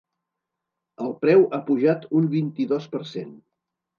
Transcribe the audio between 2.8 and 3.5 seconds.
per cent.